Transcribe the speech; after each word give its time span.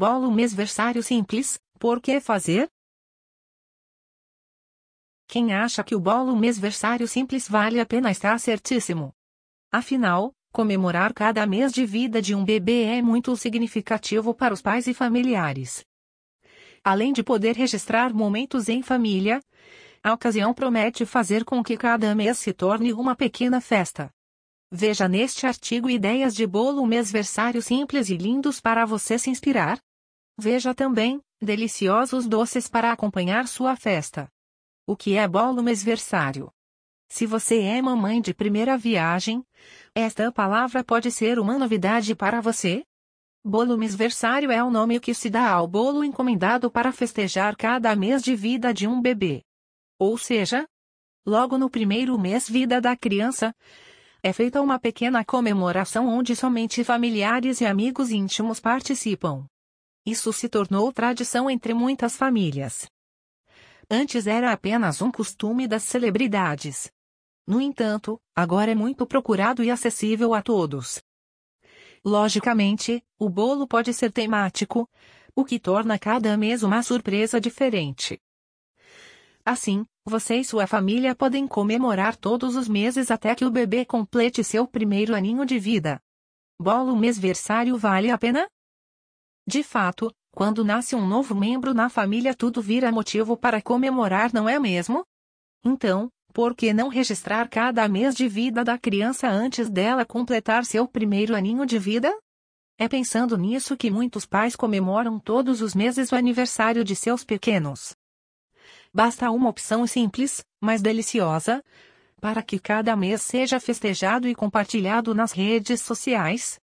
Bolo 0.00 0.30
mêsversário 0.30 1.02
simples, 1.02 1.60
por 1.78 2.00
que 2.00 2.20
fazer? 2.20 2.66
Quem 5.28 5.52
acha 5.52 5.84
que 5.84 5.94
o 5.94 6.00
bolo 6.00 6.34
mêsversário 6.34 7.06
simples 7.06 7.46
vale 7.46 7.78
a 7.78 7.84
pena 7.84 8.10
está 8.10 8.38
certíssimo. 8.38 9.12
Afinal, 9.70 10.32
comemorar 10.54 11.12
cada 11.12 11.46
mês 11.46 11.70
de 11.70 11.84
vida 11.84 12.22
de 12.22 12.34
um 12.34 12.42
bebê 12.42 12.84
é 12.84 13.02
muito 13.02 13.36
significativo 13.36 14.32
para 14.32 14.54
os 14.54 14.62
pais 14.62 14.86
e 14.86 14.94
familiares. 14.94 15.84
Além 16.82 17.12
de 17.12 17.22
poder 17.22 17.54
registrar 17.54 18.10
momentos 18.14 18.70
em 18.70 18.82
família, 18.82 19.38
a 20.02 20.14
ocasião 20.14 20.54
promete 20.54 21.04
fazer 21.04 21.44
com 21.44 21.62
que 21.62 21.76
cada 21.76 22.14
mês 22.14 22.38
se 22.38 22.54
torne 22.54 22.90
uma 22.94 23.14
pequena 23.14 23.60
festa. 23.60 24.10
Veja 24.72 25.06
neste 25.06 25.46
artigo 25.46 25.90
ideias 25.90 26.34
de 26.34 26.46
bolo 26.46 26.86
mêsversário 26.86 27.60
simples 27.60 28.08
e 28.08 28.16
lindos 28.16 28.62
para 28.62 28.86
você 28.86 29.18
se 29.18 29.28
inspirar. 29.28 29.78
Veja 30.42 30.74
também, 30.74 31.20
deliciosos 31.38 32.26
doces 32.26 32.66
para 32.66 32.90
acompanhar 32.90 33.46
sua 33.46 33.76
festa. 33.76 34.26
O 34.86 34.96
que 34.96 35.14
é 35.14 35.28
bolo 35.28 35.62
mêsversário? 35.62 36.50
Se 37.10 37.26
você 37.26 37.60
é 37.60 37.82
mamãe 37.82 38.22
de 38.22 38.32
primeira 38.32 38.78
viagem, 38.78 39.44
esta 39.94 40.32
palavra 40.32 40.82
pode 40.82 41.10
ser 41.10 41.38
uma 41.38 41.58
novidade 41.58 42.14
para 42.14 42.40
você. 42.40 42.82
Bolo 43.44 43.76
mêsversário 43.76 44.50
é 44.50 44.64
o 44.64 44.70
nome 44.70 44.98
que 44.98 45.12
se 45.12 45.28
dá 45.28 45.50
ao 45.50 45.68
bolo 45.68 46.02
encomendado 46.02 46.70
para 46.70 46.90
festejar 46.90 47.54
cada 47.54 47.94
mês 47.94 48.22
de 48.22 48.34
vida 48.34 48.72
de 48.72 48.86
um 48.86 48.98
bebê. 48.98 49.42
Ou 49.98 50.16
seja, 50.16 50.66
logo 51.26 51.58
no 51.58 51.68
primeiro 51.68 52.18
mês 52.18 52.48
vida 52.48 52.80
da 52.80 52.96
criança, 52.96 53.54
é 54.22 54.32
feita 54.32 54.62
uma 54.62 54.78
pequena 54.78 55.22
comemoração 55.22 56.08
onde 56.08 56.34
somente 56.34 56.82
familiares 56.82 57.60
e 57.60 57.66
amigos 57.66 58.10
íntimos 58.10 58.58
participam. 58.58 59.49
Isso 60.04 60.32
se 60.32 60.48
tornou 60.48 60.92
tradição 60.92 61.50
entre 61.50 61.74
muitas 61.74 62.16
famílias. 62.16 62.88
Antes 63.90 64.26
era 64.26 64.52
apenas 64.52 65.02
um 65.02 65.10
costume 65.10 65.66
das 65.66 65.82
celebridades. 65.82 66.90
No 67.46 67.60
entanto, 67.60 68.20
agora 68.34 68.70
é 68.70 68.74
muito 68.74 69.04
procurado 69.06 69.64
e 69.64 69.70
acessível 69.70 70.32
a 70.32 70.42
todos. 70.42 71.02
Logicamente, 72.04 73.04
o 73.18 73.28
bolo 73.28 73.66
pode 73.66 73.92
ser 73.92 74.12
temático, 74.12 74.88
o 75.34 75.44
que 75.44 75.58
torna 75.58 75.98
cada 75.98 76.36
mês 76.36 76.62
uma 76.62 76.82
surpresa 76.82 77.40
diferente. 77.40 78.20
Assim, 79.44 79.84
você 80.04 80.36
e 80.36 80.44
sua 80.44 80.66
família 80.66 81.14
podem 81.14 81.46
comemorar 81.46 82.16
todos 82.16 82.56
os 82.56 82.68
meses 82.68 83.10
até 83.10 83.34
que 83.34 83.44
o 83.44 83.50
bebê 83.50 83.84
complete 83.84 84.44
seu 84.44 84.66
primeiro 84.66 85.14
aninho 85.14 85.44
de 85.44 85.58
vida. 85.58 86.00
Bolo 86.60 86.96
mêsversário 86.96 87.76
vale 87.76 88.10
a 88.10 88.18
pena? 88.18 88.48
De 89.50 89.64
fato, 89.64 90.14
quando 90.30 90.64
nasce 90.64 90.94
um 90.94 91.04
novo 91.04 91.34
membro 91.34 91.74
na 91.74 91.88
família, 91.88 92.36
tudo 92.36 92.62
vira 92.62 92.92
motivo 92.92 93.36
para 93.36 93.60
comemorar, 93.60 94.32
não 94.32 94.48
é 94.48 94.60
mesmo? 94.60 95.04
Então, 95.64 96.08
por 96.32 96.54
que 96.54 96.72
não 96.72 96.86
registrar 96.86 97.48
cada 97.48 97.88
mês 97.88 98.14
de 98.14 98.28
vida 98.28 98.62
da 98.62 98.78
criança 98.78 99.28
antes 99.28 99.68
dela 99.68 100.06
completar 100.06 100.64
seu 100.64 100.86
primeiro 100.86 101.34
aninho 101.34 101.66
de 101.66 101.80
vida? 101.80 102.16
É 102.78 102.86
pensando 102.86 103.36
nisso 103.36 103.76
que 103.76 103.90
muitos 103.90 104.24
pais 104.24 104.54
comemoram 104.54 105.18
todos 105.18 105.60
os 105.60 105.74
meses 105.74 106.12
o 106.12 106.14
aniversário 106.14 106.84
de 106.84 106.94
seus 106.94 107.24
pequenos. 107.24 107.96
Basta 108.94 109.32
uma 109.32 109.48
opção 109.48 109.84
simples, 109.84 110.44
mas 110.60 110.80
deliciosa, 110.80 111.60
para 112.20 112.40
que 112.40 112.60
cada 112.60 112.94
mês 112.94 113.20
seja 113.22 113.58
festejado 113.58 114.28
e 114.28 114.34
compartilhado 114.34 115.12
nas 115.12 115.32
redes 115.32 115.80
sociais, 115.80 116.60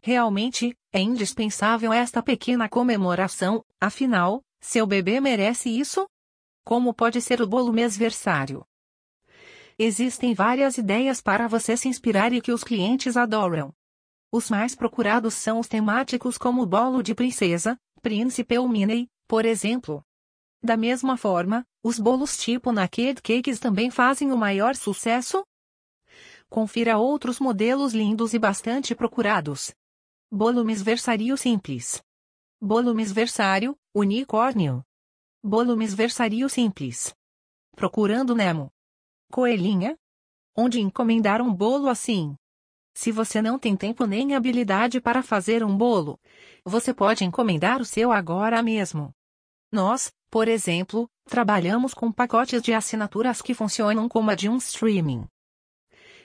Realmente, 0.00 0.76
é 0.92 1.00
indispensável 1.00 1.92
esta 1.92 2.22
pequena 2.22 2.68
comemoração, 2.68 3.64
afinal, 3.80 4.42
seu 4.60 4.86
bebê 4.86 5.20
merece 5.20 5.68
isso? 5.68 6.08
Como 6.64 6.94
pode 6.94 7.20
ser 7.20 7.40
o 7.42 7.46
bolo 7.46 7.72
mêsversário? 7.72 8.64
Existem 9.78 10.34
várias 10.34 10.76
ideias 10.76 11.20
para 11.20 11.46
você 11.46 11.76
se 11.76 11.88
inspirar 11.88 12.32
e 12.32 12.40
que 12.40 12.52
os 12.52 12.64
clientes 12.64 13.16
adoram. 13.16 13.72
Os 14.30 14.50
mais 14.50 14.74
procurados 14.74 15.34
são 15.34 15.58
os 15.60 15.68
temáticos 15.68 16.36
como 16.36 16.62
o 16.62 16.66
bolo 16.66 17.02
de 17.02 17.14
princesa, 17.14 17.78
príncipe 18.02 18.58
ou 18.58 18.68
Minnie, 18.68 19.08
por 19.26 19.44
exemplo. 19.44 20.04
Da 20.62 20.76
mesma 20.76 21.16
forma, 21.16 21.64
os 21.82 21.98
bolos 21.98 22.36
tipo 22.36 22.72
Naked 22.72 23.22
Cakes 23.22 23.60
também 23.60 23.90
fazem 23.90 24.32
o 24.32 24.36
maior 24.36 24.74
sucesso. 24.74 25.44
Confira 26.48 26.98
outros 26.98 27.38
modelos 27.38 27.94
lindos 27.94 28.34
e 28.34 28.38
bastante 28.38 28.94
procurados. 28.94 29.72
Bolo 30.30 30.62
mêsversário 30.62 31.38
simples. 31.38 32.02
Bolo 32.60 32.94
mêsversário, 32.94 33.74
unicórnio. 33.94 34.84
Bolo 35.42 35.74
mêsversário 35.74 36.46
simples. 36.50 37.16
Procurando 37.74 38.34
Nemo. 38.34 38.70
Coelhinha? 39.32 39.96
Onde 40.54 40.80
encomendar 40.80 41.40
um 41.40 41.50
bolo 41.50 41.88
assim? 41.88 42.36
Se 42.92 43.10
você 43.10 43.40
não 43.40 43.58
tem 43.58 43.74
tempo 43.74 44.04
nem 44.04 44.34
habilidade 44.34 45.00
para 45.00 45.22
fazer 45.22 45.64
um 45.64 45.74
bolo, 45.74 46.20
você 46.62 46.92
pode 46.92 47.24
encomendar 47.24 47.80
o 47.80 47.86
seu 47.86 48.12
agora 48.12 48.62
mesmo. 48.62 49.14
Nós, 49.72 50.12
por 50.30 50.46
exemplo, 50.46 51.08
trabalhamos 51.24 51.94
com 51.94 52.12
pacotes 52.12 52.60
de 52.60 52.74
assinaturas 52.74 53.40
que 53.40 53.54
funcionam 53.54 54.06
como 54.10 54.30
a 54.30 54.34
de 54.34 54.46
um 54.46 54.58
streaming. 54.58 55.26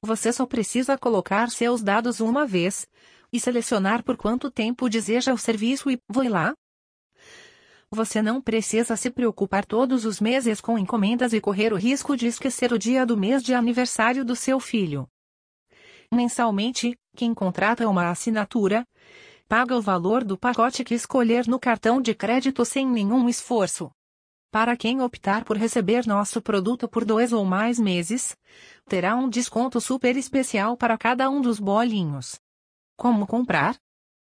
Você 0.00 0.32
só 0.32 0.46
precisa 0.46 0.96
colocar 0.96 1.50
seus 1.50 1.82
dados 1.82 2.20
uma 2.20 2.46
vez, 2.46 2.86
e 3.32 3.38
selecionar 3.38 4.02
por 4.02 4.16
quanto 4.16 4.50
tempo 4.50 4.88
deseja 4.88 5.32
o 5.32 5.38
serviço 5.38 5.90
e 5.90 6.00
vou 6.08 6.28
lá. 6.28 6.54
Você 7.90 8.20
não 8.20 8.40
precisa 8.40 8.96
se 8.96 9.10
preocupar 9.10 9.64
todos 9.64 10.04
os 10.04 10.20
meses 10.20 10.60
com 10.60 10.78
encomendas 10.78 11.32
e 11.32 11.40
correr 11.40 11.72
o 11.72 11.76
risco 11.76 12.16
de 12.16 12.26
esquecer 12.26 12.72
o 12.72 12.78
dia 12.78 13.06
do 13.06 13.16
mês 13.16 13.42
de 13.42 13.54
aniversário 13.54 14.24
do 14.24 14.36
seu 14.36 14.60
filho. 14.60 15.08
Mensalmente, 16.12 16.98
quem 17.16 17.32
contrata 17.32 17.88
uma 17.88 18.10
assinatura, 18.10 18.86
paga 19.48 19.76
o 19.76 19.80
valor 19.80 20.22
do 20.22 20.36
pacote 20.36 20.84
que 20.84 20.94
escolher 20.94 21.46
no 21.46 21.58
cartão 21.58 22.00
de 22.00 22.14
crédito 22.14 22.64
sem 22.64 22.86
nenhum 22.86 23.28
esforço. 23.28 23.90
Para 24.50 24.76
quem 24.76 25.00
optar 25.02 25.44
por 25.44 25.56
receber 25.56 26.06
nosso 26.06 26.40
produto 26.40 26.88
por 26.88 27.04
dois 27.04 27.32
ou 27.32 27.44
mais 27.44 27.78
meses, 27.78 28.36
terá 28.86 29.14
um 29.16 29.28
desconto 29.28 29.80
super 29.80 30.16
especial 30.16 30.76
para 30.76 30.96
cada 30.96 31.28
um 31.28 31.40
dos 31.40 31.58
bolinhos. 31.58 32.38
Como 32.98 33.28
comprar? 33.28 33.78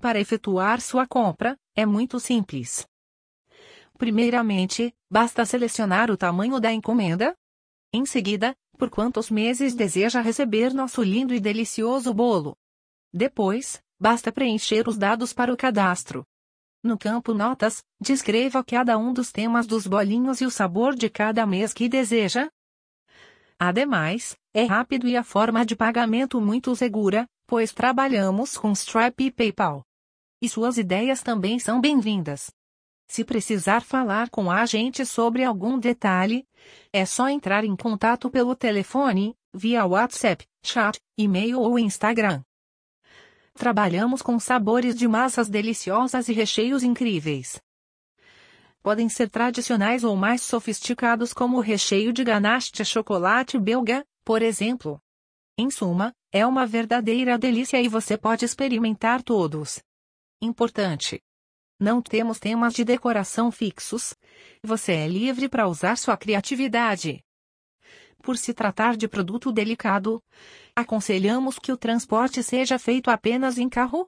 Para 0.00 0.18
efetuar 0.18 0.80
sua 0.80 1.06
compra, 1.06 1.58
é 1.74 1.84
muito 1.84 2.18
simples. 2.18 2.88
Primeiramente, 3.98 4.94
basta 5.10 5.44
selecionar 5.44 6.10
o 6.10 6.16
tamanho 6.16 6.58
da 6.58 6.72
encomenda. 6.72 7.36
Em 7.92 8.06
seguida, 8.06 8.56
por 8.78 8.88
quantos 8.88 9.30
meses 9.30 9.74
deseja 9.74 10.22
receber 10.22 10.72
nosso 10.72 11.02
lindo 11.02 11.34
e 11.34 11.38
delicioso 11.38 12.14
bolo. 12.14 12.56
Depois, 13.12 13.82
basta 14.00 14.32
preencher 14.32 14.88
os 14.88 14.96
dados 14.96 15.34
para 15.34 15.52
o 15.52 15.56
cadastro. 15.56 16.26
No 16.82 16.96
campo 16.96 17.34
Notas, 17.34 17.84
descreva 18.00 18.64
cada 18.64 18.96
um 18.96 19.12
dos 19.12 19.30
temas 19.30 19.66
dos 19.66 19.86
bolinhos 19.86 20.40
e 20.40 20.46
o 20.46 20.50
sabor 20.50 20.94
de 20.94 21.10
cada 21.10 21.44
mês 21.44 21.74
que 21.74 21.90
deseja. 21.90 22.50
Ademais, 23.58 24.34
é 24.54 24.64
rápido 24.64 25.06
e 25.06 25.14
a 25.14 25.22
forma 25.22 25.66
de 25.66 25.76
pagamento 25.76 26.40
muito 26.40 26.74
segura, 26.74 27.28
pois 27.46 27.72
trabalhamos 27.72 28.56
com 28.56 28.72
Stripe 28.72 29.24
e 29.24 29.30
PayPal. 29.30 29.84
E 30.42 30.48
suas 30.48 30.76
ideias 30.76 31.22
também 31.22 31.58
são 31.58 31.80
bem-vindas. 31.80 32.50
Se 33.08 33.24
precisar 33.24 33.82
falar 33.82 34.28
com 34.30 34.50
a 34.50 34.66
gente 34.66 35.06
sobre 35.06 35.44
algum 35.44 35.78
detalhe, 35.78 36.46
é 36.92 37.06
só 37.06 37.28
entrar 37.28 37.64
em 37.64 37.76
contato 37.76 38.28
pelo 38.28 38.56
telefone, 38.56 39.36
via 39.54 39.86
WhatsApp, 39.86 40.44
chat, 40.62 40.98
e-mail 41.16 41.60
ou 41.60 41.78
Instagram. 41.78 42.42
Trabalhamos 43.54 44.20
com 44.20 44.38
sabores 44.38 44.94
de 44.94 45.08
massas 45.08 45.48
deliciosas 45.48 46.28
e 46.28 46.32
recheios 46.32 46.82
incríveis. 46.82 47.60
Podem 48.82 49.08
ser 49.08 49.30
tradicionais 49.30 50.04
ou 50.04 50.14
mais 50.14 50.42
sofisticados 50.42 51.32
como 51.32 51.56
o 51.56 51.60
recheio 51.60 52.12
de 52.12 52.22
ganache 52.22 52.70
de 52.72 52.84
chocolate 52.84 53.58
belga, 53.58 54.04
por 54.24 54.42
exemplo. 54.42 55.00
Em 55.58 55.70
suma, 55.70 56.12
é 56.30 56.44
uma 56.44 56.66
verdadeira 56.66 57.38
delícia 57.38 57.80
e 57.80 57.88
você 57.88 58.18
pode 58.18 58.44
experimentar 58.44 59.22
todos. 59.22 59.82
Importante. 60.40 61.22
Não 61.80 62.02
temos 62.02 62.38
temas 62.38 62.74
de 62.74 62.84
decoração 62.84 63.50
fixos. 63.50 64.14
Você 64.62 64.92
é 64.92 65.08
livre 65.08 65.48
para 65.48 65.66
usar 65.66 65.96
sua 65.96 66.14
criatividade. 66.14 67.24
Por 68.22 68.36
se 68.36 68.52
tratar 68.52 68.98
de 68.98 69.08
produto 69.08 69.50
delicado, 69.50 70.22
aconselhamos 70.74 71.58
que 71.58 71.72
o 71.72 71.76
transporte 71.76 72.42
seja 72.42 72.78
feito 72.78 73.10
apenas 73.10 73.56
em 73.56 73.68
carro. 73.68 74.06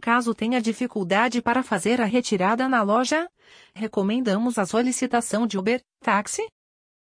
Caso 0.00 0.34
tenha 0.34 0.60
dificuldade 0.60 1.42
para 1.42 1.62
fazer 1.62 2.00
a 2.00 2.06
retirada 2.06 2.66
na 2.66 2.80
loja, 2.82 3.28
recomendamos 3.74 4.56
a 4.56 4.64
solicitação 4.64 5.46
de 5.46 5.58
Uber, 5.58 5.82
táxi. 6.00 6.46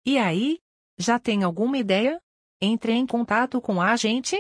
E 0.05 0.19
aí? 0.19 0.59
Já 0.99 1.21
tem 1.21 1.44
alguma 1.44 1.79
ideia? 1.79 2.19
Entre 2.61 2.93
em 2.93 3.06
contato 3.06 3.61
com 3.61 3.81
a 3.81 3.97
gente 3.97 4.37